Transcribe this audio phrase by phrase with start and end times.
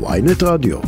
[0.00, 0.78] ויינט רדיו.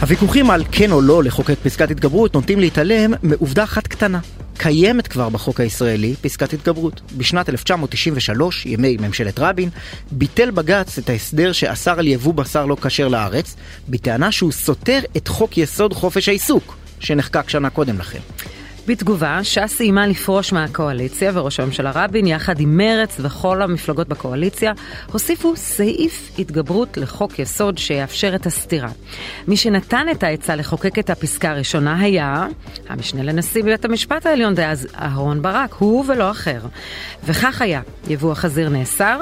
[0.00, 4.20] הוויכוחים על כן או לא לחוקק פסקת התגברות נוטים להתעלם מעובדה אחת קטנה.
[4.56, 7.00] קיימת כבר בחוק הישראלי פסקת התגברות.
[7.16, 9.68] בשנת 1993, ימי ממשלת רבין,
[10.10, 13.56] ביטל בג"ץ את ההסדר שאסר על יבוא בשר לא כשר לארץ,
[13.88, 18.20] בטענה שהוא סותר את חוק יסוד חופש העיסוק, שנחקק שנה קודם לכן.
[18.86, 24.72] בתגובה, ש"ס סיימה לפרוש מהקואליציה וראש הממשלה רבין, יחד עם מרץ וכל המפלגות בקואליציה,
[25.12, 28.88] הוסיפו סעיף התגברות לחוק יסוד שיאפשר את הסתירה.
[29.48, 32.46] מי שנתן את העצה לחוקק את הפסקה הראשונה היה
[32.88, 36.60] המשנה לנשיא בית המשפט העליון דאז, אהרן ברק, הוא ולא אחר.
[37.24, 39.20] וכך היה, יבוא החזיר נאסר,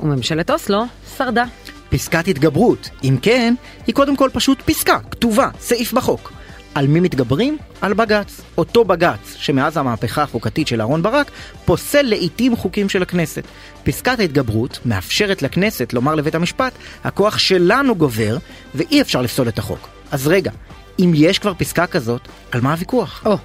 [0.00, 0.84] וממשלת אוסלו
[1.16, 1.44] שרדה.
[1.88, 3.54] פסקת התגברות, אם כן,
[3.86, 6.37] היא קודם כל פשוט פסקה, כתובה, סעיף בחוק.
[6.74, 7.58] על מי מתגברים?
[7.80, 8.40] על בג"ץ.
[8.58, 11.30] אותו בג"ץ שמאז המהפכה החוקתית של אהרן ברק
[11.64, 13.44] פוסל לעיתים חוקים של הכנסת.
[13.84, 16.72] פסקת ההתגברות מאפשרת לכנסת לומר לבית המשפט,
[17.04, 18.36] הכוח שלנו גובר
[18.74, 19.88] ואי אפשר לפסול את החוק.
[20.10, 20.50] אז רגע,
[20.98, 22.20] אם יש כבר פסקה כזאת,
[22.52, 23.22] על מה הוויכוח?
[23.26, 23.36] או,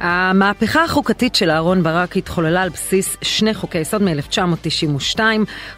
[0.00, 5.20] המהפכה החוקתית של אהרן ברק התחוללה על בסיס שני חוקי יסוד מ-1992,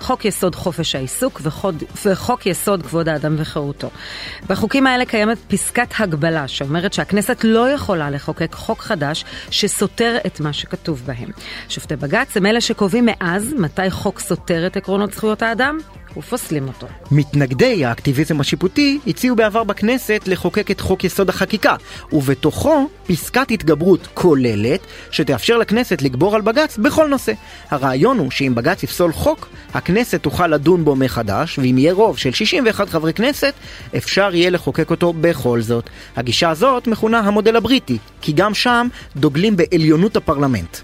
[0.00, 1.74] חוק יסוד חופש העיסוק וחוק,
[2.04, 3.90] וחוק יסוד כבוד האדם וחירותו.
[4.46, 10.52] בחוקים האלה קיימת פסקת הגבלה שאומרת שהכנסת לא יכולה לחוקק חוק חדש שסותר את מה
[10.52, 11.28] שכתוב בהם.
[11.68, 15.78] שופטי בג"ץ הם אלה שקובעים מאז מתי חוק סותר את עקרונות זכויות האדם
[16.16, 16.86] ופוסלים אותו.
[17.10, 21.76] מתנגדי האקטיביזם השיפוטי הציעו בעבר בכנסת לחוקק את חוק יסוד החקיקה,
[22.12, 27.32] ובתוכו פסקת התגברות כוללת שתאפשר לכנסת לגבור על בג"ץ בכל נושא.
[27.70, 32.32] הרעיון הוא שאם בג"ץ יפסול חוק, הכנסת תוכל לדון בו מחדש, ואם יהיה רוב של
[32.32, 33.54] 61 חברי כנסת,
[33.96, 35.90] אפשר יהיה לחוקק אותו בכל זאת.
[36.16, 40.76] הגישה הזאת מכונה המודל הבריטי, כי גם שם דוגלים בעליונות הפרלמנט.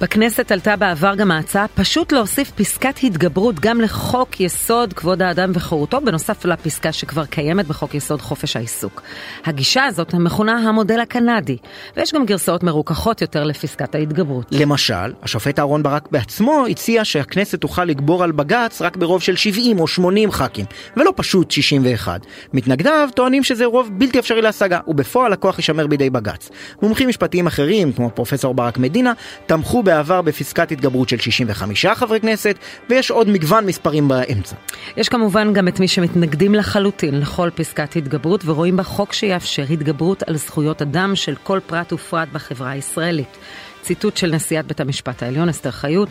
[0.00, 4.59] בכנסת עלתה בעבר גם ההצעה פשוט להוסיף פסקת התגברות גם לחוק יסוד
[4.96, 9.02] כבוד האדם וחירותו, בנוסף לפסקה שכבר קיימת בחוק יסוד חופש העיסוק.
[9.44, 11.56] הגישה הזאת מכונה המודל הקנדי,
[11.96, 14.46] ויש גם גרסאות מרוככות יותר לפסקת ההתגברות.
[14.50, 19.80] למשל, השופט אהרן ברק בעצמו הציע שהכנסת תוכל לגבור על בג"ץ רק ברוב של 70
[19.80, 20.64] או 80 ח"כים,
[20.96, 22.20] ולא פשוט 61.
[22.52, 26.50] מתנגדיו טוענים שזה רוב בלתי אפשרי להשגה, ובפועל הכוח יישמר בידי בג"ץ.
[26.82, 29.12] מומחים משפטיים אחרים, כמו פרופסור ברק מדינה,
[29.46, 32.56] תמכו בעבר בפסקת התגברות של 65 חברי כנסת,
[32.90, 34.49] ויש עוד מגוון מספרים באמצע.
[34.96, 40.22] יש כמובן גם את מי שמתנגדים לחלוטין לכל פסקת התגברות ורואים בה חוק שיאפשר התגברות
[40.22, 43.36] על זכויות אדם של כל פרט ופרט בחברה הישראלית.
[43.82, 46.08] ציטוט של נשיאת בית המשפט העליון אסתר חיות,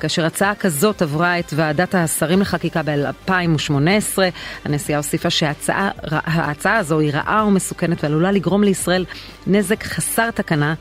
[0.00, 4.18] כאשר הצעה כזאת עברה את ועדת השרים לחקיקה ב-2018,
[4.64, 9.04] הנשיאה הוסיפה שההצעה הזו היא רעה ומסוכנת ועלולה לגרום לישראל
[9.46, 10.74] נזק חסר תקנה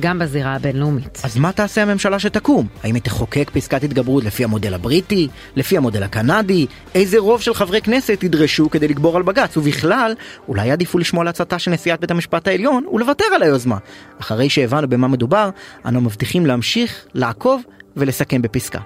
[0.00, 1.20] גם בזירה הבינלאומית.
[1.24, 2.66] אז מה תעשה הממשלה שתקום?
[2.82, 5.28] האם היא תחוקק פסקת התגברות לפי המודל הבריטי?
[5.56, 6.66] לפי המודל הקנדי?
[6.94, 9.56] איזה רוב של חברי כנסת ידרשו כדי לגבור על בג"ץ?
[9.56, 10.14] ובכלל,
[10.48, 13.78] אולי יעדיפו לשמוע להצעתה של נשיאת בית המשפט העליון ולוותר על היוזמה.
[14.20, 15.50] אחרי שהבנו במה מדובר,
[15.86, 17.62] אנו מבטיחים להמשיך, לעקוב
[17.96, 18.80] ולסכם בפסקה.